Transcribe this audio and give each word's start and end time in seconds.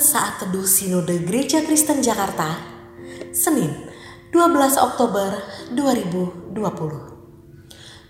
Saat 0.00 0.40
Teduh 0.40 0.64
Sinode 0.64 1.20
Gereja 1.28 1.60
Kristen 1.60 2.00
Jakarta, 2.00 2.56
Senin 3.36 3.68
12 4.32 4.80
Oktober 4.80 5.28
2020. 5.76 6.56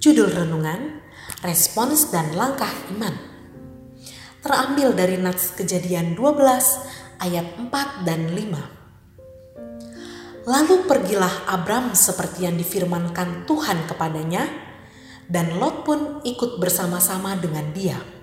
Judul 0.00 0.32
Renungan, 0.32 1.04
Respons 1.44 2.08
dan 2.08 2.32
Langkah 2.32 2.72
Iman. 2.88 3.12
Terambil 4.40 4.96
dari 4.96 5.20
Nats 5.20 5.52
Kejadian 5.52 6.16
12 6.16 7.20
ayat 7.20 7.52
4 7.52 7.68
dan 8.08 8.32
5. 8.32 10.48
Lalu 10.48 10.88
pergilah 10.88 11.52
Abram 11.52 11.92
seperti 11.92 12.48
yang 12.48 12.56
difirmankan 12.56 13.44
Tuhan 13.44 13.84
kepadanya, 13.84 14.48
dan 15.28 15.60
Lot 15.60 15.84
pun 15.84 16.24
ikut 16.24 16.56
bersama-sama 16.56 17.36
dengan 17.36 17.76
dia. 17.76 18.13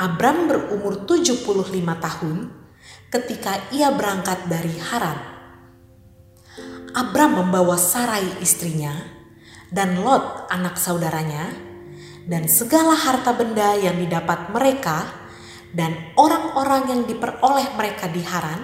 Abram 0.00 0.48
berumur 0.48 1.04
75 1.04 1.44
tahun 1.76 2.48
ketika 3.12 3.68
ia 3.68 3.92
berangkat 3.92 4.48
dari 4.48 4.72
Haran. 4.80 5.20
Abram 6.96 7.36
membawa 7.36 7.76
Sarai 7.76 8.40
istrinya 8.40 8.96
dan 9.68 10.00
Lot 10.00 10.48
anak 10.48 10.80
saudaranya 10.80 11.52
dan 12.24 12.48
segala 12.48 12.96
harta 12.96 13.36
benda 13.36 13.76
yang 13.76 14.00
didapat 14.00 14.48
mereka 14.48 15.04
dan 15.76 16.16
orang-orang 16.16 16.88
yang 16.88 17.02
diperoleh 17.04 17.68
mereka 17.76 18.08
di 18.08 18.24
Haran, 18.24 18.60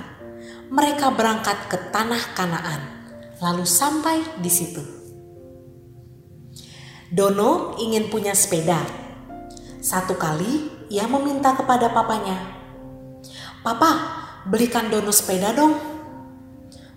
mereka 0.73 1.13
berangkat 1.13 1.69
ke 1.69 1.79
tanah 1.93 2.33
Kanaan, 2.33 2.81
lalu 3.45 3.69
sampai 3.69 4.25
di 4.41 4.49
situ. 4.49 4.81
Dono 7.13 7.77
ingin 7.77 8.09
punya 8.09 8.33
sepeda. 8.33 9.06
Satu 9.87 10.19
kali 10.19 10.67
ia 10.91 11.07
meminta 11.07 11.55
kepada 11.55 11.87
papanya, 11.95 12.35
"Papa, 13.63 13.95
belikan 14.51 14.91
Dono 14.91 15.15
sepeda 15.15 15.55
dong." 15.55 15.79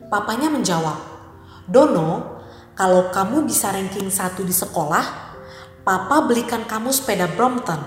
Papanya 0.09 0.49
menjawab, 0.49 0.97
"Dono, 1.69 2.41
kalau 2.73 3.13
kamu 3.13 3.45
bisa 3.45 3.69
ranking 3.69 4.09
satu 4.09 4.41
di 4.41 4.49
sekolah, 4.49 5.05
Papa 5.85 6.25
belikan 6.25 6.65
kamu 6.65 6.89
sepeda 6.89 7.29
Brompton." 7.29 7.77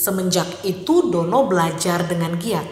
Semenjak 0.00 0.48
itu 0.64 1.12
Dono 1.12 1.44
belajar 1.44 2.08
dengan 2.08 2.40
giat. 2.40 2.64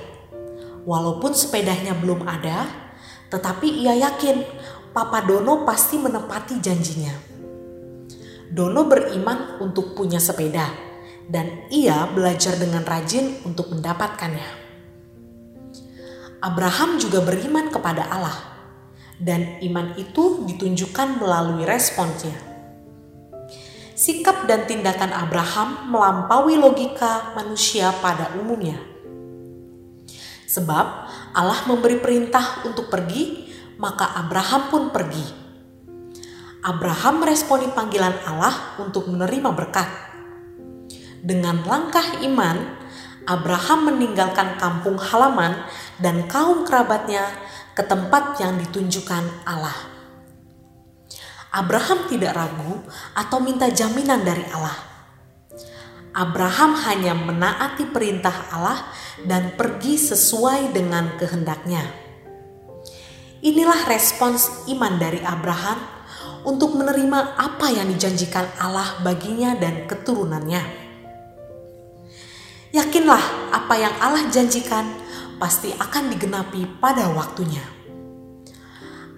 Walaupun 0.88 1.36
sepedanya 1.36 1.92
belum 1.92 2.24
ada, 2.24 2.64
tetapi 3.28 3.84
ia 3.84 4.00
yakin 4.00 4.48
Papa 4.96 5.28
Dono 5.28 5.68
pasti 5.68 6.00
menepati 6.00 6.56
janjinya. 6.56 7.29
Dono 8.50 8.82
beriman 8.90 9.62
untuk 9.62 9.94
punya 9.94 10.18
sepeda 10.18 10.90
dan 11.30 11.70
ia 11.70 12.10
belajar 12.10 12.58
dengan 12.58 12.82
rajin 12.82 13.38
untuk 13.46 13.70
mendapatkannya. 13.70 14.58
Abraham 16.42 16.98
juga 16.98 17.22
beriman 17.22 17.70
kepada 17.70 18.10
Allah, 18.10 18.34
dan 19.22 19.62
iman 19.62 19.94
itu 19.94 20.42
ditunjukkan 20.50 21.22
melalui 21.22 21.62
responsnya. 21.62 22.34
Sikap 23.94 24.48
dan 24.48 24.64
tindakan 24.64 25.12
Abraham 25.12 25.92
melampaui 25.92 26.56
logika 26.56 27.36
manusia 27.36 27.92
pada 28.00 28.32
umumnya. 28.40 28.80
Sebab 30.48 30.86
Allah 31.36 31.60
memberi 31.68 32.00
perintah 32.00 32.64
untuk 32.64 32.88
pergi, 32.88 33.52
maka 33.76 34.16
Abraham 34.18 34.62
pun 34.72 34.82
pergi. 34.88 35.39
Abraham 36.60 37.24
meresponi 37.24 37.72
panggilan 37.72 38.20
Allah 38.28 38.76
untuk 38.76 39.08
menerima 39.08 39.50
berkat 39.56 40.10
dengan 41.20 41.60
langkah 41.68 42.16
iman, 42.24 42.80
Abraham 43.28 43.92
meninggalkan 43.92 44.56
kampung 44.56 44.96
halaman 44.96 45.68
dan 46.00 46.24
kaum 46.24 46.64
kerabatnya 46.64 47.28
ke 47.76 47.84
tempat 47.84 48.40
yang 48.40 48.56
ditunjukkan 48.56 49.44
Allah. 49.44 49.76
Abraham 51.52 52.08
tidak 52.08 52.32
ragu 52.32 52.80
atau 53.12 53.36
minta 53.44 53.68
jaminan 53.68 54.24
dari 54.24 54.48
Allah. 54.48 54.88
Abraham 56.16 56.74
hanya 56.88 57.12
menaati 57.12 57.92
perintah 57.92 58.48
Allah 58.50 58.80
dan 59.28 59.54
pergi 59.60 60.00
sesuai 60.00 60.72
dengan 60.72 61.20
kehendaknya. 61.20 61.84
Inilah 63.44 63.84
respons 63.92 64.66
iman 64.72 64.96
dari 64.96 65.20
Abraham 65.20 65.99
untuk 66.44 66.76
menerima 66.76 67.36
apa 67.36 67.68
yang 67.68 67.88
dijanjikan 67.92 68.48
Allah 68.56 69.00
baginya 69.04 69.56
dan 69.56 69.84
keturunannya. 69.84 70.62
Yakinlah 72.70 73.50
apa 73.50 73.74
yang 73.74 73.94
Allah 73.98 74.30
janjikan 74.30 74.86
pasti 75.42 75.74
akan 75.74 76.14
digenapi 76.14 76.78
pada 76.78 77.10
waktunya. 77.10 77.64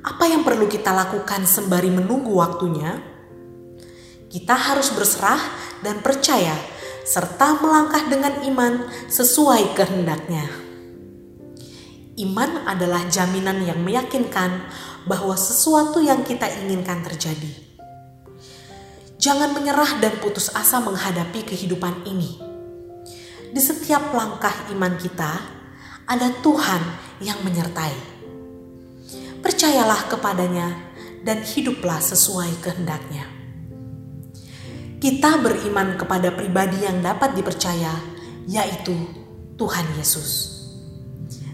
Apa 0.03 0.25
yang 0.27 0.43
perlu 0.43 0.66
kita 0.66 0.91
lakukan 0.91 1.44
sembari 1.44 1.93
menunggu 1.93 2.32
waktunya? 2.32 2.99
Kita 4.32 4.56
harus 4.56 4.88
berserah 4.97 5.38
dan 5.84 6.00
percaya 6.00 6.56
serta 7.05 7.61
melangkah 7.61 8.09
dengan 8.09 8.41
iman 8.47 8.88
sesuai 9.11 9.77
kehendaknya. 9.77 10.62
Iman 12.21 12.69
adalah 12.69 13.09
jaminan 13.09 13.65
yang 13.65 13.81
meyakinkan 13.81 14.69
bahwa 15.09 15.33
sesuatu 15.33 16.05
yang 16.05 16.21
kita 16.21 16.45
inginkan 16.61 17.00
terjadi. 17.00 17.53
Jangan 19.17 19.56
menyerah 19.56 19.97
dan 20.03 20.19
putus 20.21 20.53
asa 20.53 20.83
menghadapi 20.83 21.47
kehidupan 21.47 22.05
ini 22.05 22.53
di 23.53 23.61
setiap 23.61 24.17
langkah 24.17 24.53
iman 24.73 24.97
kita 24.97 25.33
ada 26.09 26.28
Tuhan 26.41 26.83
yang 27.21 27.41
menyertai. 27.45 27.93
Percayalah 29.44 30.09
kepadanya 30.09 30.73
dan 31.21 31.44
hiduplah 31.44 32.00
sesuai 32.00 32.65
kehendaknya. 32.65 33.29
Kita 34.99 35.37
beriman 35.41 36.00
kepada 36.00 36.33
pribadi 36.33 36.87
yang 36.87 37.03
dapat 37.03 37.34
dipercaya, 37.34 37.93
yaitu 38.49 38.94
Tuhan 39.59 39.87
Yesus. 39.99 40.62